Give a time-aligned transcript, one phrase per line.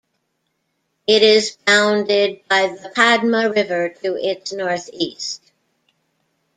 [1.05, 5.51] It is bounded by the Padma River to its northeast.